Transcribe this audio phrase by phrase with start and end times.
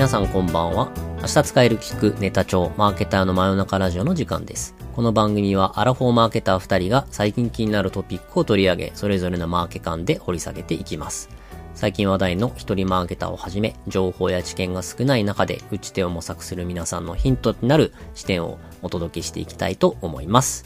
[0.00, 0.90] 皆さんこんばんは。
[1.20, 4.74] 明日使える聞くネタ帳マーケターの真夜中ラジオの時間です。
[4.96, 11.28] この番組はアラフォーマーケター2人が最近気になるトピックを取り上げ、それぞれのマーケ感で掘り下げていきます。
[11.74, 20.64] 最近話題の一人マーケターをはじめ、情報や知見が少ない中で打ち手を模索する皆さんのヒントになる視点をお届けしていきたいと思います。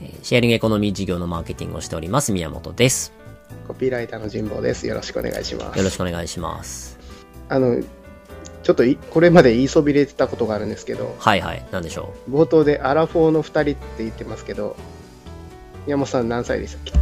[0.00, 3.12] えーシェアリングエコノミー事業のマーケティングをしております、宮本です。
[3.66, 4.86] コピーライターの神保です。
[4.86, 5.76] よろしくお願いします。
[5.76, 6.96] よろしくお願いします。
[7.48, 7.82] あの、
[8.64, 14.74] ちょっといこれまで言いそびれてたことがあるんですけど、はいはい、なんでしょ冒頭でアラフォーの2人って言ってますけど、
[15.86, 16.92] 山本さん何歳でしたっけ？
[16.92, 16.94] う。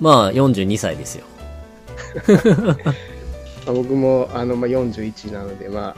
[0.00, 1.24] まあ、42歳ですよ。
[2.62, 2.76] ま
[3.66, 5.96] あ僕もあの、まあ、41なので、まあ、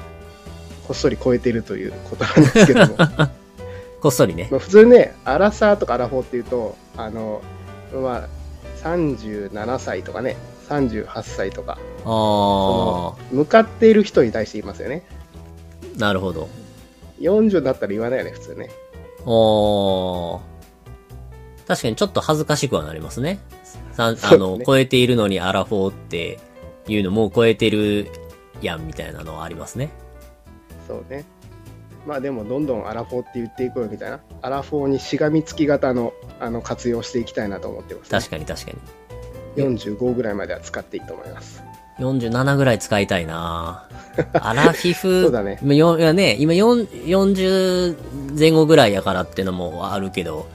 [0.87, 3.31] こっそり超えてるということなんですけども、ま
[4.01, 4.49] こっそりね。
[4.51, 7.43] あ普通ね、アラサーとかアラフォーっていうと、あの、
[7.93, 8.29] まあ、
[8.83, 10.37] 37歳とかね、
[10.69, 15.03] 38歳とか、あー、向かっている人に対して言いますよね。
[15.97, 16.49] なるほど。
[17.21, 18.71] 40だったら言わないよね、普通ね。
[19.25, 20.41] おー。
[21.67, 23.41] 確かにちょっと恥ずかしくはなりますね。
[23.97, 26.39] あの、超えているのにアラフォーって
[26.87, 28.09] いうのも超えてる
[28.61, 29.91] やんみたいなのはありますね。
[30.87, 31.25] そうね。
[32.07, 34.21] まあでもどんどんアラフォーって言っていこうよみたいな。
[34.43, 38.79] アラフォーにしがみつき型のあの活用していきたいなと思ってます、確かに確かに。
[39.57, 41.63] 45ぐらいまでは使っていいと思います。
[41.99, 43.89] 47ぐらい使いたいな
[44.35, 45.23] アラフィフ。
[45.23, 50.47] そうだねいやね、今4 40前後ぐらいやからってのもあるけど、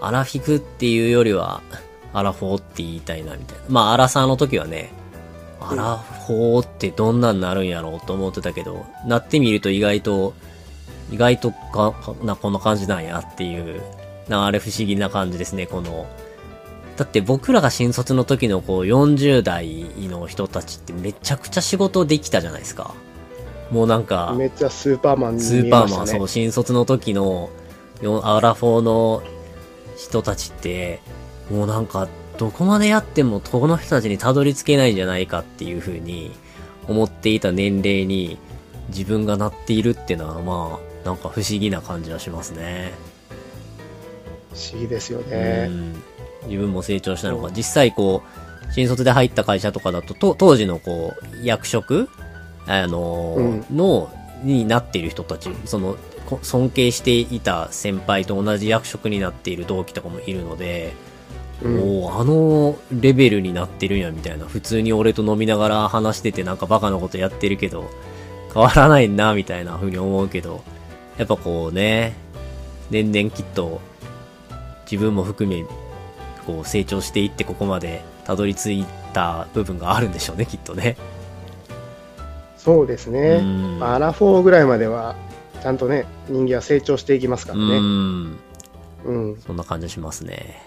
[0.00, 1.60] アラフィフっていうよりは、
[2.12, 3.64] アラフォーって言いたいなみたいな。
[3.68, 4.90] まあ、アラサーの時はね、
[5.60, 10.34] アラフォーってどんなんなるんやろうと思ってたけど、なってみると意外と、
[11.10, 13.82] 意外とか、な、こんな感じなんやっていう、
[14.28, 16.06] な、あれ不思議な感じですね、この、
[16.98, 22.92] だって僕らが新卒の時のこう40代の人たちってめちゃくちゃ仕事できたじゃないですか。
[23.70, 26.08] もうなんか、めっちゃスーパーマンにス見ーパーマン。
[26.08, 27.50] そう、新卒の時の
[28.02, 29.22] よアラフォーの
[29.96, 31.00] 人たちって、
[31.52, 36.32] もうなんか、どこまでやってもこの人たちにたどり着けないんじゃないかっていう風に
[36.88, 38.38] 思っていた年齢に
[38.88, 42.92] 自分がなっているっていうのはまあ、なんか不思議な感じはしますね。
[44.52, 45.68] 不思議ですようね。
[45.68, 45.94] ん
[46.46, 52.08] 自分も成長したのか、実際こう、新卒で入った会社とかだと、と当時のこう、役職
[52.66, 54.10] あのーの、
[54.42, 55.96] になっている人たち、その、
[56.26, 60.92] こ尊敬していた先輩と同じ役職になっている同期とかもいるので、
[61.62, 61.80] うん。
[61.80, 64.44] おおあのレベルになってるんや、みたいな。
[64.44, 67.90] 普通に俺と飲みながら話しててなんかバカなことやってるけど、
[68.52, 70.62] 変わらないな、みたいな風に思うけど、
[71.16, 72.14] やっぱこうね、
[72.90, 73.80] 年々きっと、
[74.90, 75.64] 自分も含め、
[76.48, 80.96] こう成長していってここまでたどり着いた部分があるんでしょうね、きっとね。
[82.56, 83.40] そうですね。
[83.42, 85.14] うんまあアラフォーぐらいまでは、
[85.62, 87.78] ちゃんとね、人間は成長していきますからうね。
[87.78, 88.36] ん。
[89.04, 89.36] うん。
[89.46, 90.62] そんな感じしますね。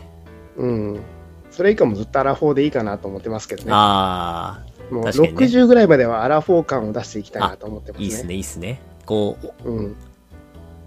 [0.56, 1.00] うん。
[1.50, 3.72] それ以下もずっとアラフォーでいいかなと思ってますけどね。
[3.74, 8.06] あもう確かにね60ぐらいまではアラフォー感を出していきたいなと思ってあ、ますね。
[8.06, 8.81] いいっすね、いいっすね。
[9.08, 9.96] こう、うん。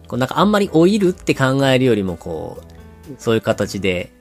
[0.07, 2.75] こうなんかあんまり老いるって考えるよりもこう、
[3.19, 4.13] そういう形で、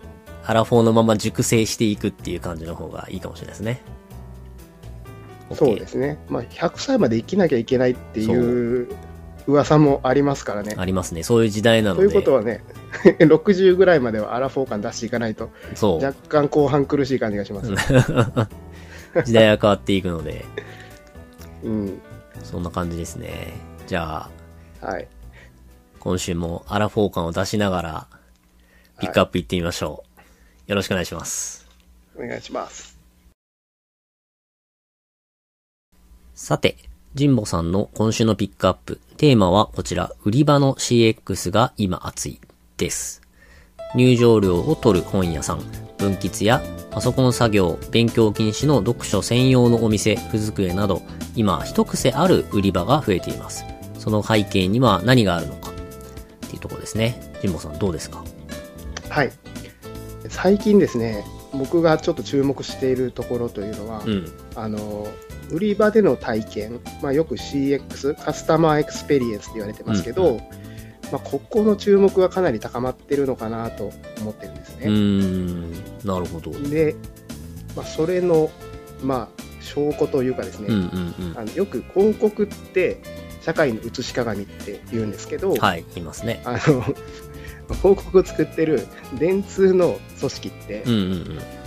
[0.45, 3.81] アラフォーのまま熟成していくっていう感じの方がいいかもしれないですね。
[5.53, 6.17] そうですね。
[6.29, 8.89] まあ、100歳まで生きなきゃいけないっていう
[9.47, 10.75] 噂もありますからね。
[10.77, 11.23] ありますね。
[11.23, 12.07] そういう時代なのとで。
[12.07, 12.63] いうことはね、
[13.19, 16.03] 60ぐらいまではアラフォー感出していかないと、そう。
[16.03, 17.71] 若干後半苦しい感じがします。
[19.25, 20.45] 時代が変わっていくので、
[21.63, 22.01] うん。
[22.43, 23.53] そんな感じですね。
[23.85, 24.29] じゃ
[24.81, 25.07] あ、はい。
[25.99, 28.07] 今週もアラフォー感を出しながら、
[28.99, 30.12] ピックアップいってみましょう。
[30.67, 31.67] よろしくお願いします。
[32.15, 32.97] お願いします。
[36.35, 36.77] さて、
[37.17, 42.39] 神保さんの今週のピックアップ、テーマはこちら、売り場の CX が今熱い
[42.77, 43.21] です。
[43.93, 45.59] 入場料を取る本屋さん、
[45.97, 51.03] 文喫やパソコン作業、勉強禁止の読書専用のお店、ふ机など、
[51.35, 53.65] 今一癖ある売り場が増えています。
[53.99, 55.73] その背景には何があるのか、っ
[56.49, 57.33] ていうところですね。
[57.41, 58.23] 神保さんどうですか？
[59.09, 59.31] はい。
[60.33, 64.25] 最近ですね、僕がちょっと注目しているところというのは、うん。
[64.55, 65.07] あの、
[65.51, 70.37] 売り場での体験、まあ、よく CX、カスタマーエクスペリエンスって言われてますけど、うん
[71.11, 73.91] まあ、ここの注目がかなり高まってるのかなと
[74.21, 74.87] 思ってるんですね。
[74.89, 75.71] ん、
[76.03, 76.49] なるほど。
[76.49, 76.95] で、
[77.75, 78.49] まあ、それの、
[79.03, 83.01] まあ、証拠というかですね、うんうんあのよく広告って
[83.41, 85.57] 社会の写し鏡って言うんですけど、うん。
[85.57, 86.41] はい、いますね。
[86.45, 86.83] あの
[87.69, 88.87] 広告を作ってる
[89.17, 90.83] 電通の組織って。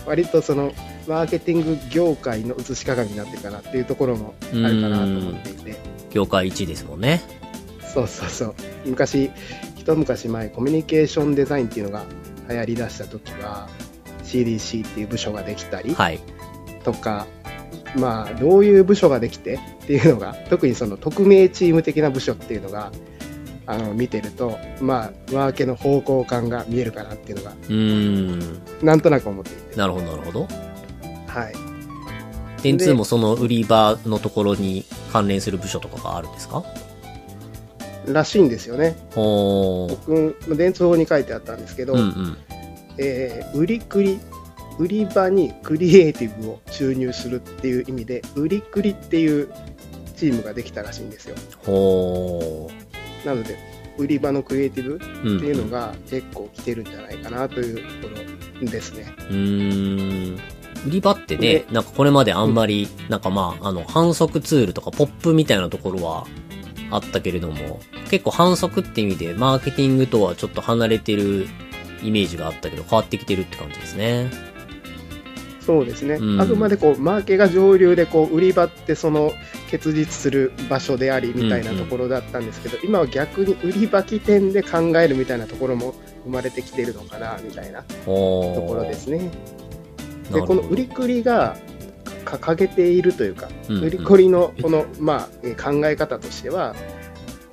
[0.06, 0.72] 割とその
[1.08, 5.76] マーケティング業界の映し鏡になってるかなっていうところもあるかなと思っていて
[6.10, 7.22] 業界一ですもんね。
[7.80, 8.54] そうそうそう
[8.84, 9.30] 昔
[9.76, 12.04] 一昔前コミュニケーションデザインっていうのが
[12.48, 13.68] 流行りだした時は
[14.22, 16.20] CDC っていう部署ができたりはい。
[16.84, 17.26] とか、
[17.96, 22.92] まあどういう部署ができてっていうのが特にその匿名チーム的な部署っていうのが
[23.66, 28.60] あの見てるとまあマーケの方向感が見えるかなっていうのがうーん。
[28.82, 30.48] なんとなく思っていてなるほど、なるほど。
[31.26, 31.54] はい
[32.62, 36.64] 電通もその売り場のところに関連する部署とかがあるんですか？
[38.06, 38.96] らしいんですよね。
[39.10, 42.36] 僕まあ電通法に書いてあったんですけど、うんうん。
[42.98, 44.18] えー売りくり
[44.78, 49.48] 売り場にクリエイティブを注入するっていう意味で売りくりっていう
[50.16, 52.85] チームができたらしいんですよほー。
[53.26, 53.58] なので
[53.98, 58.14] 売り場のクリエイティブうん、っていうのが結構来てるんじゃないかなというとこ
[58.62, 59.06] ろですね。
[59.18, 60.40] うーん。
[60.86, 66.26] 売り場ってねで、なんかこれまであんまり、なんかまあ、あの、反則ツールとかポップみたいなところは
[66.90, 67.80] あったけれども、
[68.10, 71.46] 結構反則って意味で、マーケティングとはちょっと離れてる
[72.02, 74.30] イメージがあったけど、変わってきてるって感じですね。
[75.66, 79.32] そうですね、うんあくまでこうマーケが上流でこう売り場ってその
[79.68, 87.82] 結実する場所でありみたいなところだったんですけど、今は逆に売り場起点で考えるみたいなところも生まれてきてるのかなみたいな。
[87.82, 89.30] ところですね。
[90.32, 91.56] でこの売りくりが
[92.24, 96.76] 掲げているというか、うんうん売りくりのこの、まあ、えー考え方としては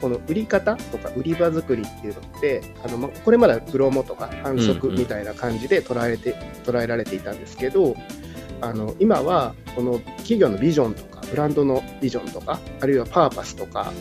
[0.04, 6.36] この売り方とか売り場作りっていうのってあの、ま、これまではプロモとか反則みたいな感じで捉えて、
[6.66, 7.96] 捉えられていたんですけど
[8.60, 13.94] あの今はこの企業のビジョンとかブランドのビジョンとかあるいはパーパスとか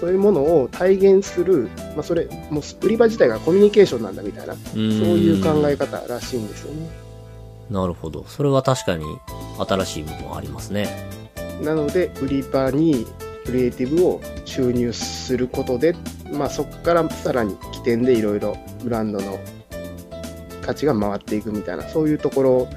[0.00, 6.88] そういうものを体現する、まあ、それもう売り場自体がコミュニケーションなんだみたいなそうそういう考え方らしいんですよね。
[7.68, 8.24] なるほど。
[8.26, 9.04] それは確かに
[9.58, 10.88] 新しい部分ありますね。
[11.62, 13.06] なので、売り場に
[13.46, 15.94] クリエイティブを注入することで、
[16.32, 19.38] まあ、そこからさらに起点でいろいろブランドの
[20.60, 22.68] 価値が回っていくみたいな、そういうところ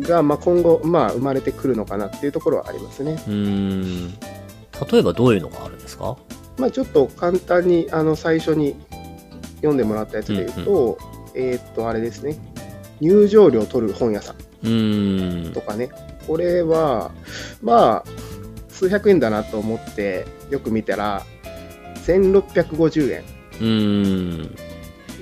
[0.00, 3.12] が、まあ、今後、まあ、生まれてくるのかなっていうところはありますね。
[3.12, 4.10] うーん。
[4.90, 6.16] 例えばどういうのがあるんですか？
[6.58, 8.76] まあ、ちょっと簡単にあの最初に
[9.56, 10.98] 読んでもらったやつで言うと、
[11.34, 12.38] えーっと、あれですね、
[13.00, 14.36] 入場料を取る本屋さん
[15.52, 15.60] と。
[15.60, 15.90] かね、
[16.26, 17.10] これは、
[17.62, 18.10] まあ、
[18.74, 21.24] 数百円だなと思ってよく見たら、
[22.04, 23.20] 1650円。
[23.20, 24.56] うーん。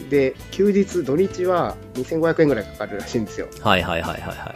[0.08, 3.49] で、休日、土日は2500円ぐらいかかるらしいんですよ。
[3.60, 4.54] はいはいはいはいは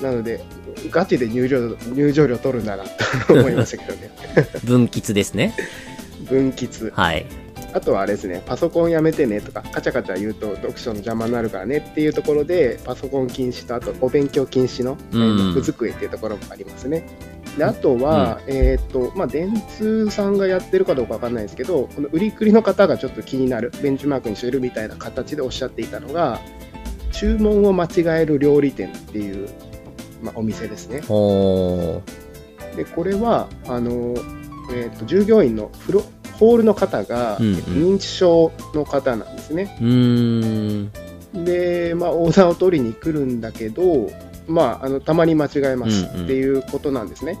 [0.00, 0.02] い。
[0.02, 0.42] なので、
[0.90, 2.84] ガチで入場入場料取るんだな
[3.26, 4.10] と思いましたけどね。
[4.64, 5.54] 分岐ですね。
[6.28, 6.90] 分吉。
[6.90, 7.26] はい。
[7.72, 17.06] あとはあれですね、パソコンやめてねとか、カチャカチャ言うと読書の邪魔になるからねっていうところで、パソコン禁止と、あとお勉強禁止の、えうん机っていうところもありますね。
[17.56, 26.40] であとは、えっ、と、まあ、電通さんがやってるかどうかわかんないですけど、この売りくりの方がちょっと気になる、ベンチマークにしてるみたいな形でおっしゃっていたのが、
[27.12, 29.48] 注文を間違える料理店っていう、
[30.22, 31.00] まあ、お店ですね。
[32.76, 34.14] でこれはあの、
[34.70, 36.04] えー、と従業員のフロ
[36.38, 39.76] ホールの方が、うんうん認知症の方なんですね。
[39.80, 40.82] うー
[41.34, 41.44] ん。
[41.44, 44.10] で、まあ、オーダーを取りに来るんだけど、
[44.48, 46.24] まあ、あのたまに間違えますうんうん。
[46.24, 47.38] っていうことなんですね。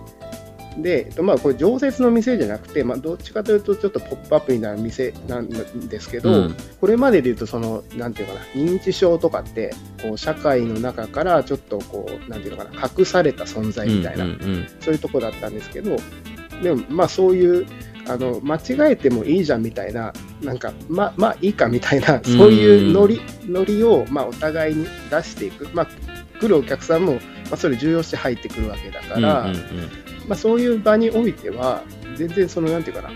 [0.78, 6.56] で、えっとまあ、これ常設の店じゃなくて、まあ、どっちかというとちょっとポップアップみたいな店なんですけど、うん。
[6.80, 15.96] これまでで言うとそのなんていうかな認知症とかってこう社会の中からちょっとこうなんていうのかな隠された存在みたいな、うんうんそういうとこだったんですけど、
[16.62, 17.66] でもまあそういう、
[18.08, 25.88] あの間違えてもいいじゃんみたいな、なんかまあまあいいかみたいな、そういうノリノリをまあお互いに出していく、まあ、
[26.36, 27.20] 来るお客さんも、ま
[27.52, 29.22] あ、それ重要して入ってくるわけだかうん。
[29.22, 29.62] ら、うんうんうん
[30.28, 31.82] まあ、そういう場においては、
[32.16, 33.10] 全然そのなんていうかな、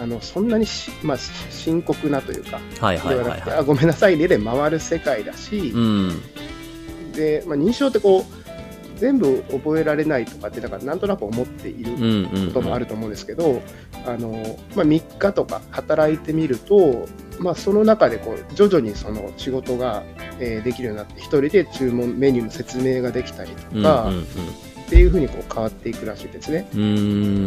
[0.00, 6.22] あのそんなにし、まあ、し深刻なというか、はいはいではなくて、はいはあごめんなさいねで回る世界だしい。、うん。
[7.12, 8.38] でまあ、認証ってこう
[8.98, 12.46] 全部覚えられないとかってだからなんとなく思っているうんうんうん。
[12.48, 13.60] こともあると思うんですけど、
[14.06, 17.08] あのまあ、3日とか働いてみると、
[17.40, 20.02] まあ、その中でこう徐々にその仕事が、
[20.40, 24.24] えーできるようになって、一人で注文、メニューの説明ができたりとか、うんうん
[24.88, 26.66] っていうふうにこう変わっていくらしいですね。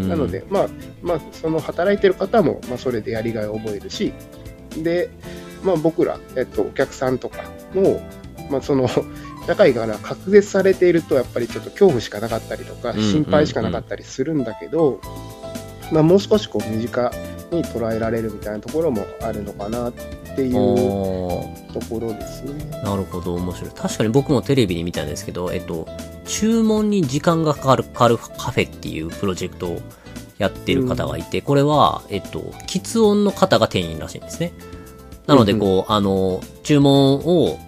[0.08, 0.68] なので、まあ
[1.02, 4.14] まあ、その働いてる方も、まあ、それでやりがいを覚えるし、
[4.78, 5.10] で、
[5.64, 7.42] まあ、僕ら、えっと、お客さんとか
[7.74, 8.00] も、
[8.52, 8.88] まあ、その
[9.48, 13.12] 社会から隔絶されていると、やっぱりちょっと恐怖しかなかったりとか、うんうんうん。
[13.12, 15.02] 心配しかなかったりするんだけど、
[15.92, 17.12] まあ、もう少しこう身近
[17.52, 19.94] に捉えられるみたいなところもあるのかなっ
[20.36, 22.54] ていうところですね。
[22.84, 23.72] なるほど、面白い。
[23.72, 25.88] 確かに僕もテレビで見たんですけど、えっと、
[26.26, 29.82] 注文に時間がかかる、カフェっていうプロジェクトを
[30.38, 34.54] やってる方がいて、うん、これは、えっと、喫音の方が店員らしいんですね。
[35.28, 37.60] なので、こう、あの、注文を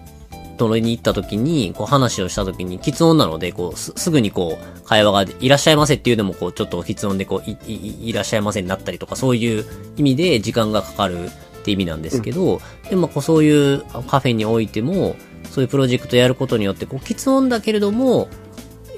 [0.54, 9.64] 取りに行った時に、こう話をした時に、喫音なので、こうす、すぐにこう、会話がいらっしゃいませっていうのも、こう、ちょっと喫音でこうい、い、いらっしゃいませになったりとか、そういう
[9.96, 11.30] 意味で時間がかかるっ
[11.64, 15.16] て意味なんですけど、うん、でも、こう、そういうカフェにおいても、
[15.50, 18.28] そういうプロジェクトやることによって、こう、喫音だけれども、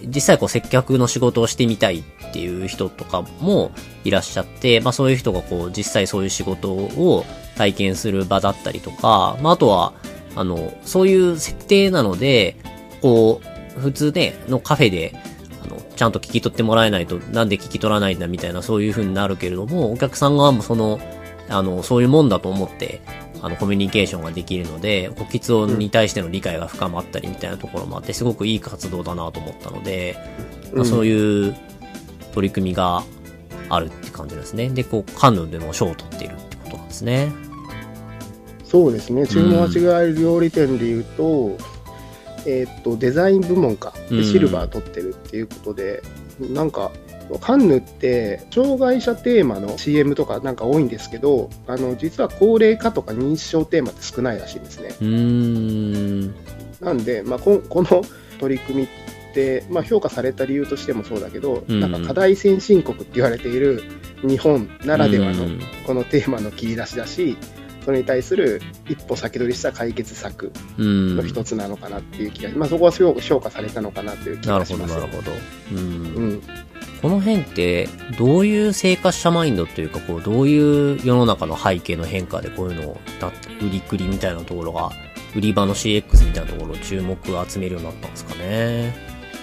[0.04, 3.72] 実際こう接客の仕事をしてみたいっていう人とかも
[4.04, 7.24] いらっしゃって、まあそういう人がこう実際そういう仕事を
[7.56, 9.94] 体験する場だったりとか、まああとは
[10.36, 12.56] あの、そういう設定なので、
[13.02, 13.40] こ
[13.76, 15.14] う、普通ね、のカフェで、
[15.64, 21.00] あの、ちゃんと聞き取ってもらえないと、なんで聞き取らないんだみたいな、そういう風になるけれども、お客さん側もその、
[21.48, 23.00] あの、そういうもんだと思って、
[23.42, 30.16] あの、コミュニケーションができるので、こきつ音に対しての理解が深まったりみたいなところもあって、すごくいい活動だなと思ったので、
[30.74, 31.56] まあ、そういう
[32.34, 33.02] 取り組みが
[33.68, 34.68] あるって感じですね。
[34.68, 37.45] で、こう、カンヌでも賞を取っているってことなんですね。
[38.76, 41.56] そうですね、注文間違い料理店でいうと、うん、
[42.44, 46.02] えー、っと、デザイン部門か、でシルバー取ってるっていうことで、
[46.42, 46.92] うん、なんか、
[47.40, 54.94] カンヌって障害者テーマの CM とかなんか多いんですけどあの実は高齢化とか認知症テーマって少ないらしいんですね。
[55.00, 56.26] うん。
[56.80, 58.04] なんで、まあ、ここの
[58.38, 58.88] 取り組みっ
[59.34, 63.82] て、まあ、評価された理由としてもそうだけど、うん、なんか課題先進国って言われている
[64.22, 65.46] 日本ならではの
[65.84, 67.36] このテーマの切り出しだし、
[67.86, 74.94] それに対する一歩先取りした解決策の一つなのかなっていう気が、まあ、そこはすごく評価されたのかなという気がします。
[74.96, 75.76] なるほど、なるほど。
[75.76, 76.42] うん。
[77.00, 77.88] この辺って、
[78.18, 83.00] どういう生活者マインドというか、こう、どういう世の中の背景の変化でこういうのを、
[83.60, 84.90] 売りくりみたいなところが、
[85.36, 88.96] 売り場の CX みたいなところを注目を集めるようになったんですかね。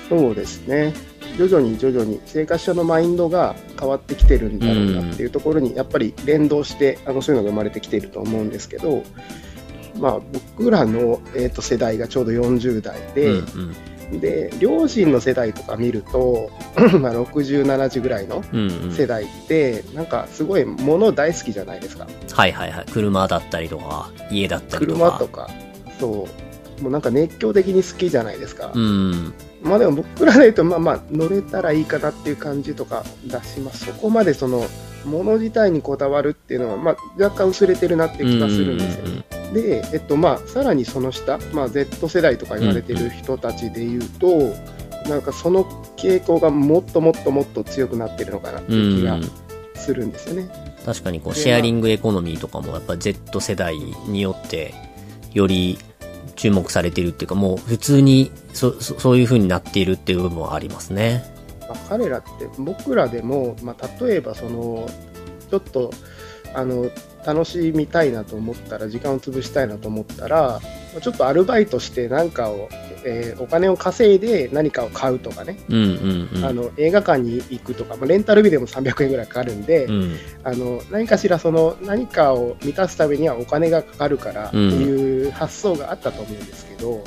[0.10, 0.94] そうですね。
[1.38, 9.04] 徐々に徐々に生活者のマインドが変わってきてるんだろうなっていうところにやっぱり連動してあのそういうのが生まれてきていると思うんですけど、
[10.00, 10.20] まあ、
[10.58, 13.76] 僕らの、えー、と世代がちょうど40代で、うん
[14.12, 16.50] うん、で両親の世代とか見ると
[17.00, 18.44] まあ60、70ぐらいの
[18.92, 22.08] 世代って、うんうん、なんかすごい物大好きじゃないですか。
[22.32, 25.00] はいはいはい車だったりとか家だったりとか。
[25.00, 25.50] 車とか
[26.00, 26.28] そ
[26.80, 28.72] うもうなんか熱狂的に好きじゃないですか。
[28.74, 33.86] うんまあでも僕らで言うと、まあまあ乗れたらいいかなっていう感じとか出します。
[33.86, 34.66] そこまでその、
[35.06, 39.06] もの自体にこだわるっていうのは、まあ若干薄れてるなって気がするんですよ。
[39.54, 45.64] で、えっとまあさらにその下、まあ Z 世代とか言われてる人たちで言うと、うんうん、なんかその
[45.98, 49.20] 傾向がもっともっともっと強くなってるのかなっていう気が
[49.76, 50.50] するんですよね。
[50.86, 54.74] 確かにこうシェアリングエコノミーとかもやっぱ Z 世代によって
[55.34, 55.80] より
[56.36, 61.24] 注目されているっていうか、もう普通にそそそういう風になっているっていう部分はありますね。
[61.62, 64.88] まあ、彼らって僕らでも、まあ、例えばその
[65.50, 65.92] ちょっと
[66.54, 66.90] あの
[67.26, 70.60] 楽しみたいなと思ったら時間を潰したいなと思ったら
[71.02, 72.70] ちょっとアルバイトして何かを、
[73.06, 87.04] えー、お金を稼いで何かを買うとかね、うんうんうん、あの映画館に行くとか、まあ、レンタルビデオも300円ぐらいかかるんで、うん、あの何かしらその何かを満たすためにはお金がかかるからっていう発想があったと思うんですけど、うん、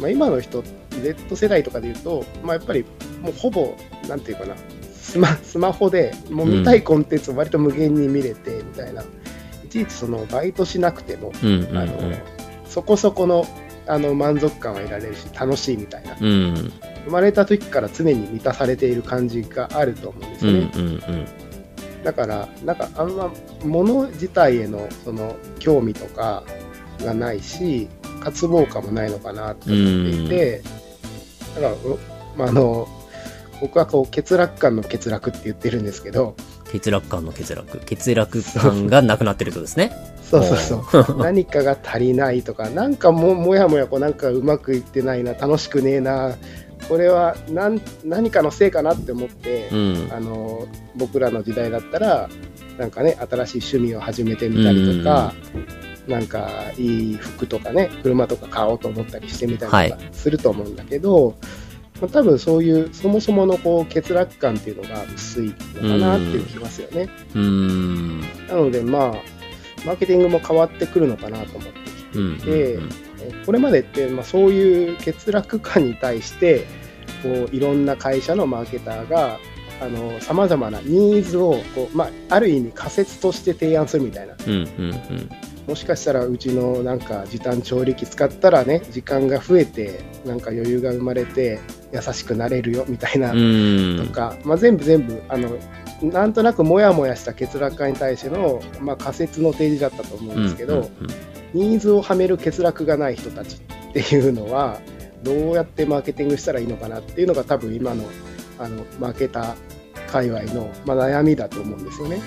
[0.00, 2.84] まあ、今の人 Z 世代とかで言うと、まあ、やっぱり
[3.20, 3.76] もうほぼ
[4.08, 4.54] なんていうかな
[4.94, 9.02] スマスマホでもう見たいコンテンツを割と無限に見れてみたいな、
[9.64, 12.12] いちいちそのバイトしなくても、うんうんうん、あの
[12.66, 13.46] そこそこの
[13.86, 16.72] あの満足感は得られるし楽しいみたいな、うん、
[17.04, 20.70] 生まれた時から常に満たされている感じがあると思うんですよね。
[20.74, 21.26] うんうんうん。
[22.02, 23.32] だからなんかあんま
[23.64, 26.44] 物自体へのその興味とか
[27.00, 27.88] がないし
[28.20, 30.62] 渇望感もないのかなって思っていて、
[31.54, 31.74] だから、
[32.36, 32.88] まあ、あの
[33.60, 36.36] 僕はこう欠落感の欠落って言ってるんですけど。
[36.72, 37.78] 欠落感の欠落。
[37.78, 39.92] 欠落感がなくなってるとですね
[40.30, 41.16] そうそうそう。
[41.22, 46.36] 何かが足りないとかなんかももやもやこうなんかうまくいってないな楽しくねえな。
[46.88, 52.28] これは何何かのせいかなって思って、うん、あの僕らの時代だったら
[52.78, 55.34] なんかね新しい趣味を始めてみたりとか、
[56.06, 61.34] うん、なんかいい服とかね車とか買おうと思ったりしてみたりとかすると思うんだけど、はい
[62.00, 67.08] まあ、多分そういうそもそものこう欠落感っていうのが薄いのかなっていう気ますよね。
[67.34, 68.20] うん。
[68.20, 69.35] なのでまあ
[69.86, 72.78] マーケティングも変わってくるのかなと思ってきていて、
[73.46, 76.66] これまでって、まあ、そういう欠落感に対して
[77.22, 79.38] こういろんな会社のマーケターが
[79.80, 84.34] あの、様々なニーズを、こう、まあ、ある意味仮説として提案するみたいな。
[84.46, 85.30] うんうんうん。
[85.66, 91.60] もしかしたらうちのなんか時短調理器使ったらね、時間が増えて、なんか余裕が生まれて、
[91.92, 93.32] 優しくなれるよみたいな。
[93.32, 95.58] とか、まあ、全部全部、あの、
[96.02, 100.90] なんとなくモヤモヤした欠落化に対しての、まあ、仮説の提示だったと思うんですけど、
[101.54, 104.78] ニーズをはめる欠落がない人たちっていうのは、
[105.22, 108.04] どうやってマーケティングしたらいいのかなっていうのが多分今の
[108.58, 109.56] あのマーケター
[110.10, 112.20] 界隈の、まあ、悩みだと思うんですよね。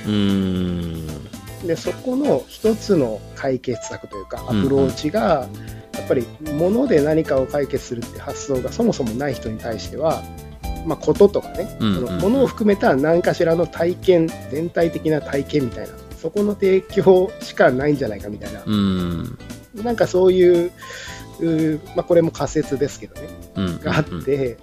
[1.66, 4.64] でそこの一つの解決策というかアうん。
[4.64, 5.48] プローチが、
[5.94, 10.24] やっぱり物で何かを解決するって発想がそもそもない人に対しては、
[10.86, 19.38] まあ、こととかね、うんその物を含めた何かしらの体験全体的な体験みたいなそこの提供しかないんじゃないかみたいな、うん。
[19.76, 20.72] なんかそういう
[21.96, 23.80] まあ、これも仮説ですけどねうん。
[23.80, 24.58] があって、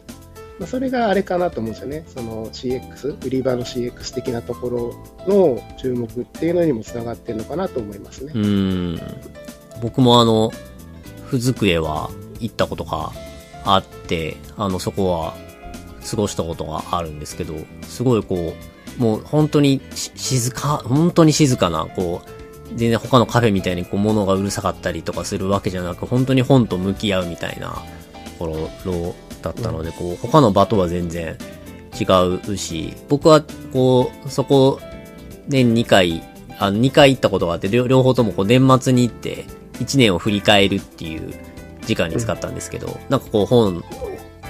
[0.58, 4.68] まあ、それがあれかなと思うんですよね、その CX、売り場の CX 的なとこ
[5.26, 8.32] ろの注目っていうのにもつながってるのかなと思いますね。
[8.34, 9.00] うーん。
[9.80, 10.52] 僕もあの、
[11.24, 13.12] ふ机は行ったことが
[13.64, 15.34] あって、あの、そこは
[16.08, 18.54] 過ごしたことがあるんですけど、すごいこ
[18.98, 22.28] う、もう本当にし静か、本当に静かな、こう、
[22.74, 27.80] 全然他のカフェみたいにこう物がうるさかったりとかするわけじゃなく、本当に本と向き合うみたいなと
[28.38, 31.36] ころだったので、こう、他の場とは全然
[31.98, 32.04] 違
[32.50, 34.80] うし、僕はこう、そこ、
[35.48, 36.22] 年2回、
[36.58, 39.44] あの、2回行ったことがあって、両両方ともこう年末に行って、
[39.78, 41.34] 1年を振り返るっていう
[41.86, 43.84] 時間に使ったんですけど、なんかこう本、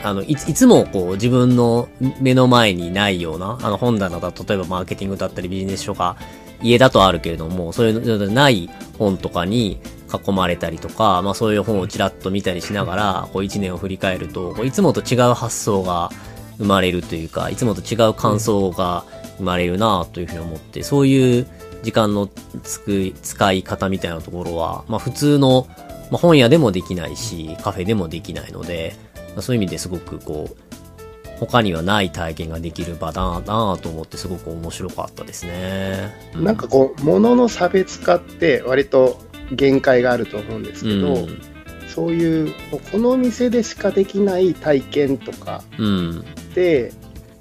[0.03, 1.89] あの、いついつもこう自分の
[2.21, 6.17] 目の前にないような、あの本棚だ、例えばマーケティングだったりビジネス書が
[6.63, 9.79] 家だとあるけれども、そういうのない本とかに
[10.27, 16.11] 囲まれたりとか、まあそういう本をちらっと見たりしながら、こう1年を振り返ると、こういつもと違う発想が
[16.59, 19.05] 生まれるというか、いつもと違う感想が
[19.39, 21.47] 生まれるなというふうに思って、そういう
[21.83, 22.29] 時間の
[22.63, 25.67] つく使い方みたいなところは、まあ普通の、
[26.11, 28.97] まあ、本屋でもできないし、カフェでもできないので、
[29.37, 36.13] まあそういう意味ですごくこう、他にはない体験ができる場だなと思ってすごく面白かったですね。
[36.35, 39.21] うなんかこう、物の差別化って割と
[39.53, 41.41] 限界があると思うんですけど、うん
[41.89, 42.55] そういう、
[42.93, 46.25] この店でしかできない体験とかうん。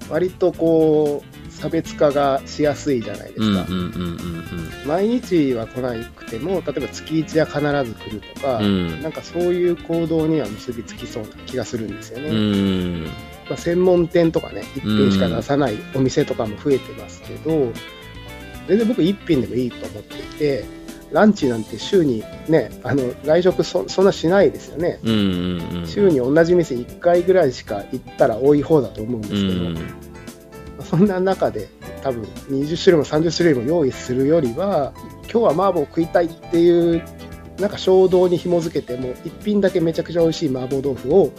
[0.08, 3.46] 割とこう、差別化がしやすいじゃないでうん。
[3.46, 3.54] うん。
[3.54, 3.72] すか。
[3.72, 4.88] うん。
[4.88, 8.64] 毎日は来なくても、例えば月1は必ず来るとか、うん。
[8.64, 9.02] うん。
[9.02, 12.28] なんかそういう行動には結びつきそうな気がするんですよね。
[12.28, 13.04] うん。
[13.48, 17.72] まあ、専門店とかね、一品しか出さないお店とかも増えてますけど、
[18.68, 20.64] 全然僕一品でもいいと思っていて、
[21.12, 24.98] ランチなんて週にね、あの外食そそんなしないですよね。
[25.04, 25.10] うん。
[25.10, 25.78] うん。
[25.78, 25.86] うん。
[25.86, 29.76] 週に同じ店1回ぐらいしか行ったら多い方だと思うんですうけど、ん。
[30.88, 31.68] そんな中で
[32.02, 37.02] 多分20種類も30種類も用意するよりは、今日は麻婆食いたいっていう、
[37.58, 41.32] なんか衝動に紐づけても、一品だけめちゃくちゃ美味しい麻婆豆腐を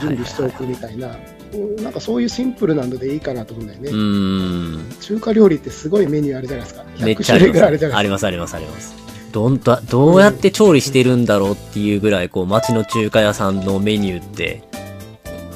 [0.00, 1.40] 準備しておくみたいな、うん
[1.82, 3.90] なんかそういうシンプルなのでいいかなと思うんだよね。
[3.90, 4.96] うん。
[5.00, 6.84] 中華料理ってすごいメニューあるじゃないですか。
[6.98, 7.98] 100めっちゃあります種類ぐらいあるじゃないですか。
[7.98, 8.94] ありますありますあります。
[9.32, 14.62] どんど、どうやって調理してるんだろうっていうぐらい、こう、街の中華屋さんのメニューって、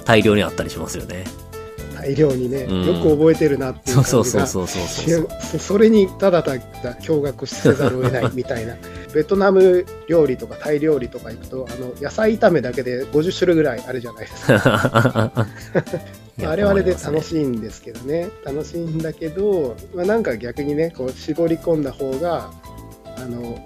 [0.05, 1.25] 大量にあったりしますよね。
[2.05, 4.15] 大量にね、うんよく覚えてるなっていう感じが。
[4.15, 6.61] そうそうそうそうそれにただただ
[7.01, 8.77] 驚愕せざるを得ないみたいな
[9.15, 15.33] ベトナム料理とかタイ料理とか行くとあの野菜炒めだけで50種類ぐらいあるじゃないですか
[16.47, 17.23] あれはあれで楽い。
[17.23, 22.51] しいんですけどね楽しいんだけど、まあ、なんか逆にねこう絞り込んだ方が
[23.17, 23.59] あの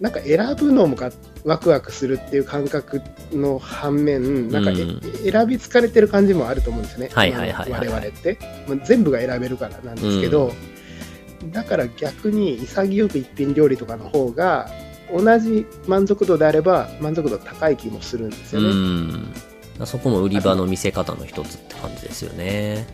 [0.00, 1.10] なんか選ぶのもが
[1.46, 3.00] ワクワクするっていう感覚
[3.32, 10.52] の反面なんかえ、うん選び疲れてる感じもあると思うんですね、はいはいはいはい我々って、まあ、全部が選べるからなんですけど、
[11.52, 14.68] だから逆に潔く一品料理とかの方が
[15.12, 19.84] 同じ満足度であれば満足度高い気もするんですうよね。
[19.84, 19.86] ん。
[19.86, 22.86] そこも売り場の見せ方の一つって感じですよね。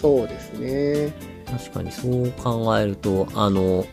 [0.00, 1.12] そうですね。
[1.46, 3.84] 確かにそう考えると、あの、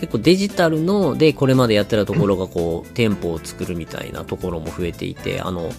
[0.00, 5.70] 結構デジタルのでこれまでやってたところがこう、店舗を作るみたいなところも増えていて、あの、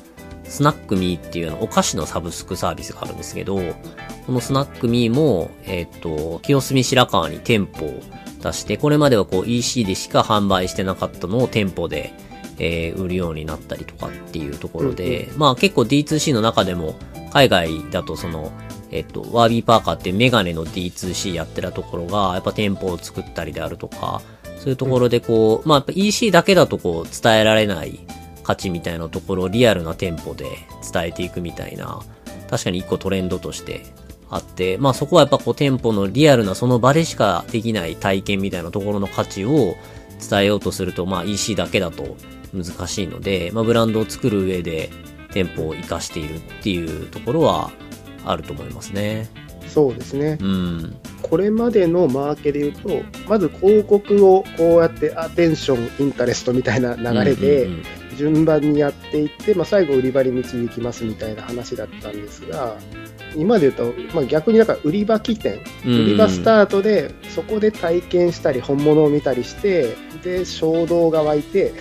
[0.44, 3.58] スナックミーっていうお菓子のサブスクサービスがあるんですけど、
[4.28, 8.00] このスナックミーも、えっ、と、清澄白河に店舗を
[8.44, 12.14] 出して、これまではこう EC でしか販売してなかったのを店舗で、
[12.60, 16.94] えー売るようになったりとかっていうところで、まあ結構 D2C の中でも、
[17.34, 18.52] 海外だとその、
[18.92, 24.22] えっと、ワービーパーカーってメガネの D2C やってたところが、やっぱ店舗を作ったりであるとか、
[24.58, 28.00] そういうところでこう、まあやっぱ EC だけだとこう伝えられない
[28.44, 30.46] 価値みたいなところをリアルな店舗で
[30.94, 32.02] 伝えていくみたいな、
[32.50, 33.82] 確かに一個トレンドとして
[34.30, 39.76] あって、まあそこはやっぱこう店舗のリアルなその場でしかできない体験みたいなところの価値を
[40.30, 42.18] 伝えようとすると、まあ EC だけだと
[42.54, 44.90] 難しいので、まあブランドを作る上で
[45.32, 47.72] 店舗を活かしているっていうところは
[48.26, 49.28] あると思いますね。
[49.68, 50.38] そうですね。
[50.42, 50.96] うん。
[51.22, 52.90] これまでのマーケで言うと、
[53.28, 57.70] まず広告をこうやってアテンション、インタレストみたいな流れで
[58.18, 62.76] 順番にやっていって、まあ、最後売り場に導きますみたいな話だったんですが、
[63.36, 71.74] 今で言うと、まあ、逆になんか売り場起点、うん売り場スタートでそこで体験したり本物を見たりしてで衝動が湧いて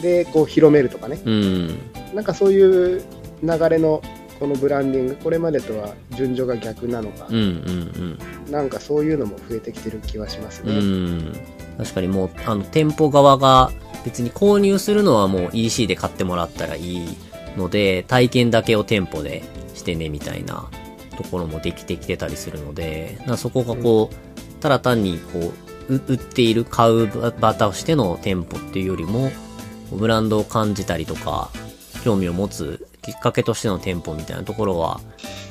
[0.00, 1.78] でこう広めるとかねうん。
[2.14, 3.02] なんかそういう
[3.42, 4.02] 流れの
[4.42, 8.18] このブランディングこれまでとは順序が逆なのか、うんうん
[8.50, 10.68] なんかそういうのも増えてきてる気はしますうん。
[10.70, 11.30] うね。
[11.30, 11.32] ん。
[11.78, 13.70] 確かにもう、あの、店舗側が
[14.04, 17.16] 別に購入するのはもう EC で買ってもらったらいい
[17.56, 20.68] ので、体験だけを店舗でしてねみたいな
[21.16, 25.52] ところもできてきてたりするので、そこがこう、ただ単にこ
[25.88, 27.06] う、う売っている買う
[27.40, 29.30] 場としての店舗っていうよりも、
[29.92, 31.50] ブランドを感じたりとか、
[32.02, 35.00] 興味を持つきっかけとしての店舗みたいなところは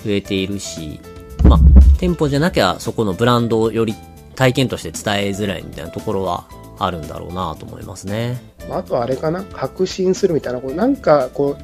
[0.05, 0.99] 増えているし、
[1.43, 1.59] まあ、
[1.99, 3.93] 店舗じゃなきゃそこのブランドをより
[4.35, 6.47] 体験として伝えづらいみたいなところは
[6.79, 8.41] あるんだろうなと思いますね。
[8.69, 11.63] あとあれかな確信するみたいなこうなんかこう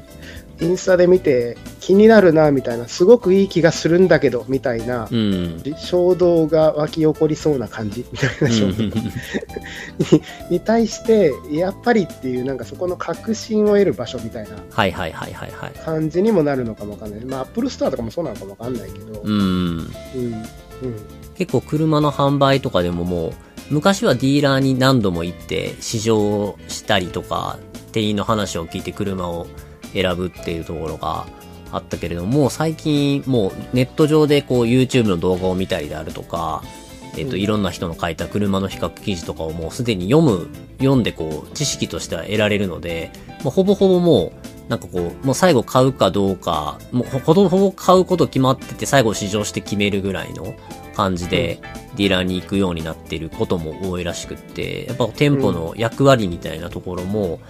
[0.60, 5.62] インスタで見て気になるなみたいなすごくいい気がするんだけどみたいなうん。
[5.76, 9.02] 衝動が湧き起こりそうな感じみたいな衝動に
[10.50, 14.56] に対してやっぱりっていうなんかそこの確信を得る場所みたいな。
[14.70, 15.72] はいはいはいはいはい。
[15.84, 17.24] 感じにもなるのかもわかんない。
[17.24, 19.20] まあアップルストアとかもそうなのかもわかんないけど。
[19.20, 19.30] うん。
[19.30, 19.88] うん。
[20.14, 20.42] うん。
[21.36, 23.32] 結構車の販売とかでももう、
[23.70, 27.58] 昔はディーラーに何度も行って試乗したりとか、
[27.92, 29.46] 店員の話を聞いて車を
[29.92, 31.26] 選ぶっていうところが
[31.72, 36.62] あったけれども、最近もうネット上でこう YouTube の動画を見たりであるとか、
[37.16, 37.40] えっ、と、うん。
[37.40, 40.48] いろんな人の書いた車の比較記事とかをもうすでに読む、
[40.78, 43.10] 読んでこう、知識としては得られるので、
[43.42, 44.32] もうほぼほぼも
[44.66, 50.54] う、なんかこう、もう最後買うかどうか、もうほほぼほぼ買うこと決まってて最後試乗して決めるぐらいの
[50.94, 51.60] 感じで、
[51.96, 57.40] ディーラーに行くようになってることも多いらしくって、やっぱ店舗の役割みたいなところも、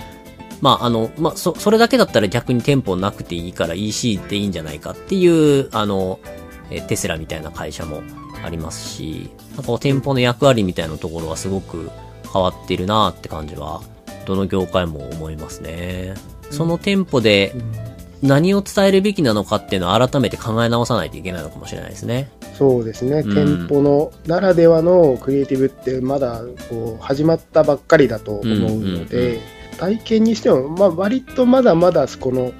[0.61, 6.18] まあ、あの、まあ、そ、それだけだったら逆に店舗なくていいから EC でいいんじゃないかっていう、あの、
[6.71, 8.03] えテスラみたいな会社も
[8.44, 11.90] ありますし、なんか店舗の役割みたいなところはすごく
[12.33, 13.83] 変わってるなって感じは、
[14.27, 16.14] どの業界も思いますね。
[16.51, 17.55] その店舗で
[18.23, 22.31] 何を伝えるべきなのかっていうのを改めて考え直さないといけないのかもしれないですね。
[22.55, 23.35] そうですね、うん。
[23.35, 28.49] 店舗のならではのクリエイティブってまだこう始まったばっかりだと思う
[28.81, 29.40] ので、
[29.79, 32.53] 体験にしても、まあ、割とまだまだこの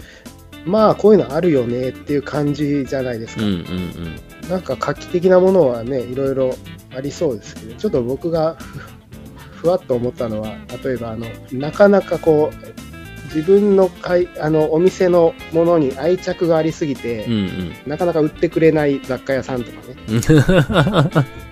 [0.65, 4.49] まあこういうのあるよねっていう感じじゃないですうんか、うんうん。
[4.49, 6.55] なんか画期的なものはねいろいろ
[6.95, 17.73] ありそうですけどちょっと僕がふふわっと思ったのは例えばあのなかなかこう自分のかいあのお店のものに愛着がありすぎて、うんうん。
[17.87, 19.97] なかなか売ってくれない雑貨屋さんとかね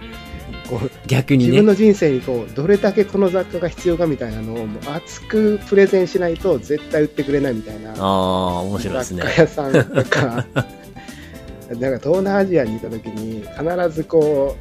[0.68, 1.50] こう逆にね。
[1.50, 9.32] 自分の人生にこうどれだけこの雑貨が必要かみたいなのをもう熱くプレゼンしないと絶対売ってくれないみたいなああ、面白いです雑ね。
[9.34, 10.46] 貨屋さんとか
[11.68, 14.56] なんか東南アジアにいた時に必ずこ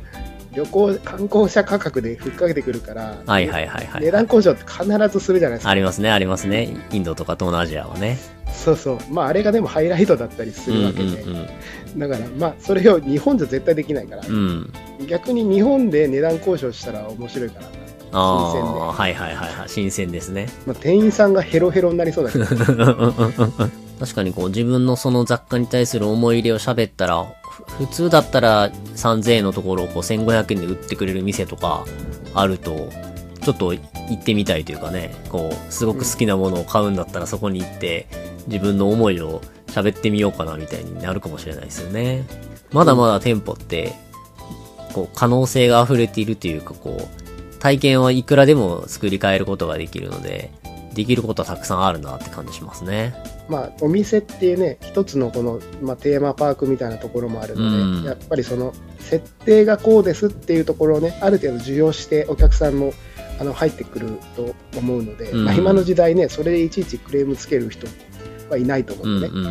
[0.51, 4.01] う旅行観光者価格でふっかけてくるから、はいはいはいはい。
[4.01, 6.69] 値段交渉って必ずするじゃないですかありますね、ありますね。
[6.91, 8.17] インドとか東南アジアはね。
[8.55, 14.71] そうそうまああれがでもハイライトだったりすうんうんるわけで、だからまあそれを日本じゃ絶対できないから、うん。
[14.99, 15.07] うん。
[15.07, 17.67] 逆に日本で値段交渉したら面白いかな
[18.11, 19.69] あ新鮮であ、はいはいはいはい。
[19.69, 20.47] 新鮮ですね。
[20.65, 22.45] まあ、店員さんがヘロヘロになりそうだけど
[23.99, 31.85] 確かにこう自分のその雑貨に対する思い入れを喋ったら、ふ普通だったら3000円のところをこう1500円で売ってくれる店とか
[32.33, 32.89] あると、
[33.41, 33.81] ちょっと行
[34.13, 38.07] ってみたいというかね、こう、すごく好きなものを買うんだったらそこに行って、
[38.47, 42.25] 自分の思いを喋ってみようかなみたいになるかもしれないですよね。
[42.71, 43.93] まだまだ店舗って、
[44.93, 50.51] こう、可能性が溢れているというか、こう、体験はいくらでも作り変えることができるので、
[50.93, 53.13] できることはたくさんあるなって感じしますね。
[53.49, 62.93] まあお店っていうね一つのこの、まあ、テーマパークみたいなところもあるので、うんやっぱりその設定がこうですっていうところをねある程度受容してお客さんも
[63.39, 67.87] あの入ってくると思うので、うんまあ、今の時代ねそれでいちいちクレームつける人
[68.49, 69.49] はいないと思ううんでね、うんう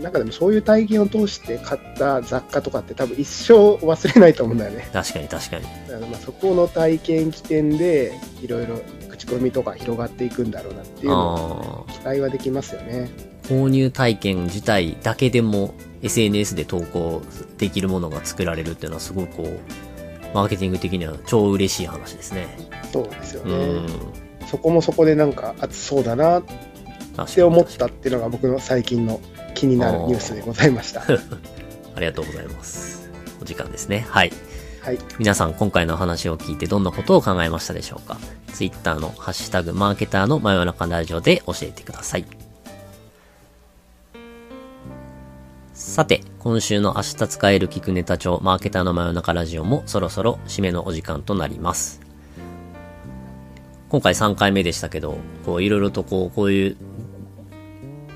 [0.00, 0.02] ん。
[0.02, 5.64] なんかでもそういう体験を通して買った雑貨とかって多分一生忘れないと思うんだよね確かに確かに。
[5.64, 11.86] だからまあそこの体験起点でいろいろ口コミとか広がっていくんだろうなっていうのを。
[11.92, 13.10] 期待はできますよね
[13.44, 17.22] 購入体験自体だけでも SNS で投稿
[17.56, 19.58] できるものが作られるっていうのはすごくこう、
[20.34, 22.46] マーケティング的には超嬉しい話ですね。
[22.92, 23.80] そうですようね。
[23.80, 23.88] ん。
[24.46, 26.42] そこもそこでなんか熱そうだなっ
[27.18, 29.20] 確て思ったっていうのが僕の最近の
[29.54, 31.02] 気になるニュースでございました。
[31.96, 33.10] ありがとうございます。
[33.42, 34.06] お時間ですね。
[34.08, 34.32] はい。
[34.82, 34.98] はい。
[35.18, 38.18] 皆さん今回の話を聞いてどんなことを考えましたでしょうか
[38.54, 42.24] ?Twitter のハッシュタグマーケターの真夜中ラジオで教えてください。
[45.74, 52.00] さて、今週の明日使える聞くネタ帳マーケターの真夜中ラジオもそろそろ締めのお時間となります。
[53.88, 56.76] 今回3回目でしたけど、こういろいろとこう、こういう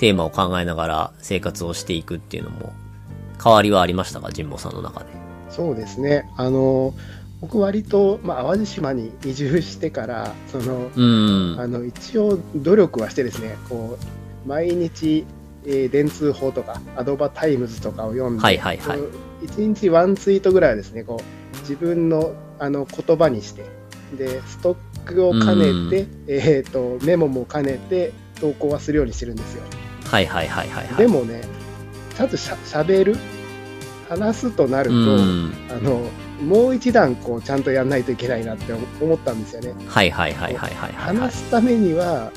[0.02, 2.72] テーマを考えながら生活をしていくっていうのも
[3.40, 5.06] 変わりはありましたか神保さんの中で？
[5.48, 6.28] そうですね。
[6.36, 6.92] あの、
[7.40, 11.56] 僕割と、まあ、淡路島に移住してから、その、うん。
[11.56, 13.96] あの、一応努力はしてですね、こ
[14.44, 15.24] う、毎日、
[15.64, 18.98] えー電通報とか、アドバタイムズとかを読んで、はいはいはい
[19.44, 23.62] 一日ワンツイートぐらいはですね、こう、自分の、あの、言葉にして、
[24.18, 29.62] で、ストックを兼ねて、えっ、と、メモも兼ねて、投稿はするようにしてるんですよ。
[30.12, 30.96] はいはいはいはいはい。
[30.96, 31.40] でもね、
[32.14, 33.16] ちゃんとしゃ喋る、
[34.10, 35.54] 話すとなると、うん。
[35.70, 36.02] あの
[36.46, 39.74] もう一段こうちゃんとやんないといけないなって思ったんですよね。
[39.86, 41.16] はいはいはいはいはいはい。
[41.16, 42.30] 話すためには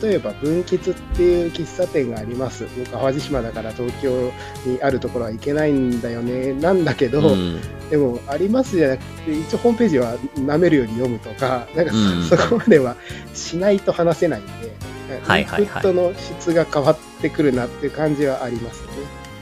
[0.00, 4.32] 例えば分吉っていう喫茶店があります僕淡路島だから東京
[4.64, 7.60] にあるところは行けないんだよねなんだけど、うん。
[7.90, 12.96] でもありますじゃなくて一応ホームページは舐めるように読むとかなんかそ,、うんそこまでは
[13.34, 14.72] しないと話せないんで、
[15.18, 18.92] はいはいはいインプットの質が変わってくるなっていう感じはありますよね。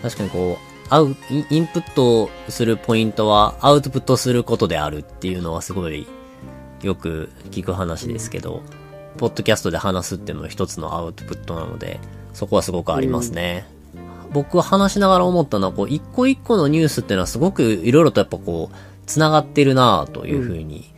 [0.02, 6.06] 確かにこう、アウ、インインプットするポイントはアウトプットすることであるっていうのはすごい
[6.82, 8.62] よく聞く話ですけど、
[9.18, 12.00] ポッドキャストで話すっていうのも一つのアウトプットなので、
[12.32, 13.66] そこはすごくありますね。
[14.32, 18.76] 僕は話しながら思ったのは、こう、一個一個のニュースっていうのはすごくいろいろとやっぱこう、
[19.06, 20.92] 繋がってるなぁというふうに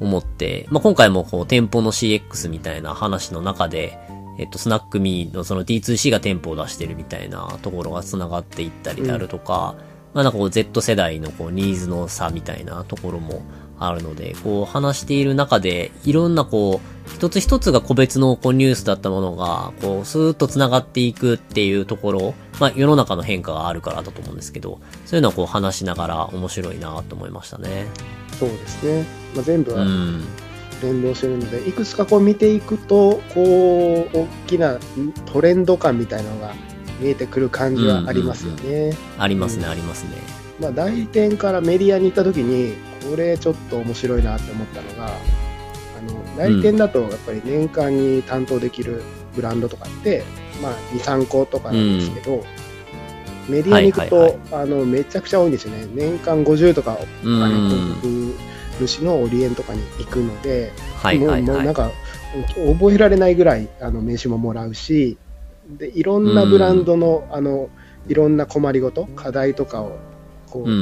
[0.00, 3.98] 思って、まあ、今回もこう、店舗の CX みたいな話の中で、
[4.38, 9.76] えっと、スナックミーのその D2C が店舗を出してるみたいなところが繋がっていったりであるとか、
[10.14, 13.42] まあなんかこう Z 世代のこうニーズの差みたいなところも
[13.78, 27.86] あるので、こう話している中で、いろんなこう、一つ一つが個別のこうニュースだったものが、こう、スーッと繋がっていくっていうところ、まあ世の中の変化があるからだと思うんですけど、そういうのをこう話しながら面白いなと思いましたね。
[28.38, 30.24] そうですね、まあ、全部はうん。
[30.82, 34.78] 連動してるので、いくつかこう見ていくと、こう、大きな
[35.26, 36.54] トレンド感みたいなのが
[37.00, 38.96] 見えてくる感じはありますよね。
[39.18, 40.10] ありますね、うんありますね。
[40.60, 42.74] まあ、代理店からメディアに行った時に、
[43.08, 49.02] これちょっと面白いなって思ったのが、あの、代理店だとやっぱり年間に担当できる
[49.34, 50.24] ブランドとかって、
[50.62, 52.44] まあ、2、3個とかなんですけど、
[53.48, 55.86] メディアに行くと、はいはいあの、めちゃくちゃ多いんですよね。
[55.92, 57.68] 年間50とか、うあのん。
[57.68, 58.51] 広告
[58.86, 61.74] 主のオリエンとかに行くので、はいはいはいもうなん。
[61.74, 61.90] か
[62.56, 65.18] 覚えられないぐらいあの名刺ももらうし
[65.68, 67.68] でいろんなブランドの,、あの
[68.08, 69.98] いろんな困りごと課題とかを
[70.48, 70.78] こう、うんうんう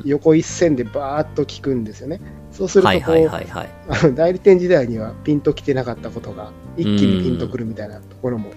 [0.00, 0.02] ん。
[0.04, 2.20] 横一線でバーッと聞くんですよね
[2.52, 4.14] そうするとこう、はいはいはいはい。
[4.14, 8.50] 代理店時代にはピンときてなかったことが一気にピンとくるみたいなところも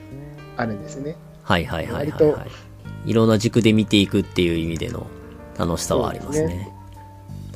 [0.57, 2.45] あるんですね、はいはいはいはい、は
[3.05, 3.09] い。
[3.09, 5.07] いろんな軸で見ていくっていう意味での
[5.57, 6.69] 楽しさはありますね。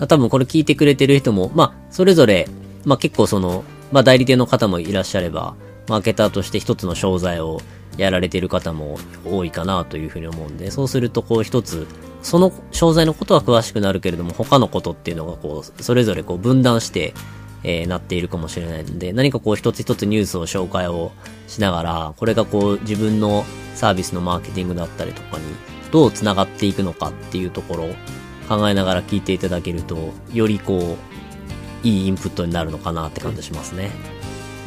[0.05, 2.47] 多分これ聞いてくれてる人も、まあ、それぞれ、
[2.85, 5.55] まあ結構その、まあ代理店の方もいらっしゃれば、
[5.87, 7.61] マーケターとして一つの商材を
[7.97, 11.87] やられてる方も多いかなというふうに思うんで、そうするとこう一つ、
[12.21, 17.13] その商材のことは詳しくなるけれども、他のことっていうのがこう、それぞれこう分断して、
[17.63, 21.11] えーなっているかもしれないので、何かこう一つ一つニュースを紹介を
[21.47, 25.43] しながら、これがこう自分のサービスのマーケティングだったりとかに
[25.91, 27.89] どう繋がっていくのかっていうところ
[28.47, 30.97] 考えながら聞いていただけると、よりこ
[31.83, 33.91] う、いいインプットになるのかなって感じしますね。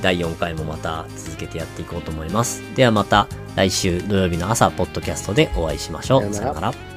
[0.03, 2.62] 第4回もまた続けてやっていこうと思います。
[2.75, 6.33] ではまた来週土曜日の朝、ポッドキャストでお会いしましょう。
[6.33, 6.89] さよなら。